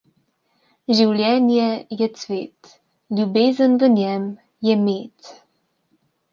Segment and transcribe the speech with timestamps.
[0.99, 1.67] Življenje
[1.99, 2.73] je cvet,
[3.19, 4.29] ljubezen v njem
[4.71, 5.33] je med.